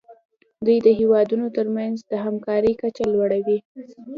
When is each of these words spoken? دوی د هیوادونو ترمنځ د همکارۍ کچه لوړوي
دوی 0.65 0.77
د 0.85 0.87
هیوادونو 0.99 1.45
ترمنځ 1.57 1.95
د 2.11 2.13
همکارۍ 2.25 2.73
کچه 2.81 3.03
لوړوي 3.13 3.57